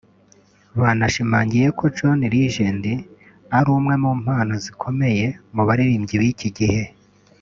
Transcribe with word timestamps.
Banashimangiye 0.81 1.67
ko 1.77 1.83
John 1.95 2.19
Legend 2.33 2.83
ari 3.57 3.69
umwe 3.77 3.95
mu 4.03 4.11
mpano 4.21 4.53
zikomeye 4.65 5.25
mu 5.55 5.61
baririmbyi 5.67 6.15
b’iki 6.23 6.49
gihe 6.59 6.81